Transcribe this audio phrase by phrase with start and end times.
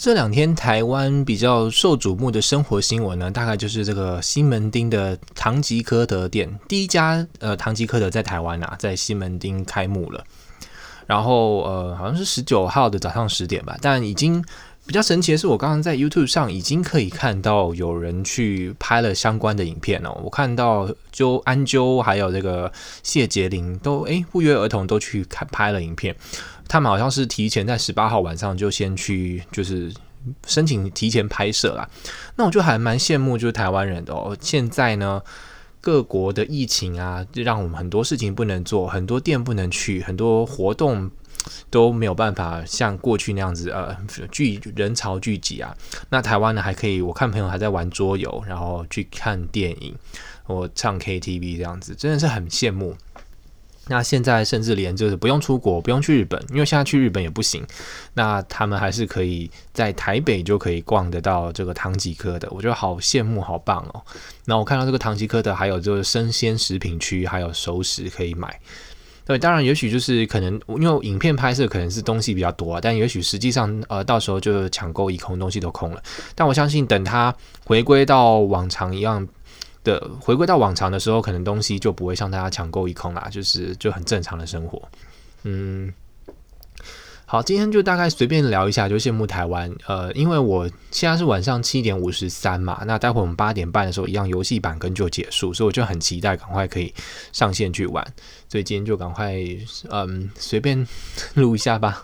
[0.00, 10.24] 这两天台湾比较受瞩目的生活新闻呢，大概就是这个西门町的唐吉诃德店，第一家呃唐吉诃德在台湾啊，在西门町开幕了。
[11.06, 14.42] 然后呃，好像是十九号的早上十点吧，但已经
[14.90, 20.20] 比较神奇的是，我刚刚在 YouTube 上已经可以看到有人去拍了相关的影片哦。
[20.24, 22.72] 我看到就安啾还有这个
[23.04, 26.16] 谢杰林都诶不约而同都去看拍了影片。
[26.66, 29.94] 他们好像是提前在十八号晚上就先去，就是
[30.44, 31.88] 申请提前拍摄啦。
[32.34, 34.36] 那我就还蛮羡慕，就是台湾人的哦。
[34.40, 35.22] 现在呢，
[35.80, 41.08] 各国的疫情啊，让我们很多事情不能做，很多店不能去，很多活动
[41.70, 43.96] 都没有办法像过去那样子呃
[44.30, 45.76] 聚人潮聚集啊。
[46.08, 49.94] 那台湾呢，还可以，我看朋友还在玩桌游，然后去看电影，
[50.46, 52.96] 我唱 KTV 这样子，真的是很羡慕。
[53.86, 57.66] 那现在甚至连就是不用出国，不用去日本，因为现在去日本也不行。
[58.14, 64.00] 那他们还是可以在台北就可以逛得到这个唐吉诃德，我觉得好羡慕，好棒哦。
[64.44, 68.60] 那我看到这个唐吉诃德还有就是生鲜食品区，还有熟食可以买。
[69.30, 76.02] 对，当然也许就是可能因为影片拍摄可能是东西比较多啊，但也许实际上呃到时候就抢购一空，东西都空了。
[76.34, 77.32] 但我相信等它
[77.64, 79.28] 回归到往常一样。
[79.82, 84.82] 的回归到往常的时候，可能东西就不会像大家抢购一空啦，就是就很正常的生活。
[85.44, 85.90] 嗯，
[87.30, 89.72] 好，今天就大概随便聊一下，就羡慕台湾。
[89.86, 96.92] 呃，因为我现在是晚上七点五十三嘛，那待会我们八点半的时候，一样游戏版跟就结束，所以我就很期待赶快可以
[97.32, 98.04] 上线去玩。
[98.48, 99.32] 所以今天就赶快
[99.90, 100.84] 嗯随便
[101.34, 102.02] 录一下吧。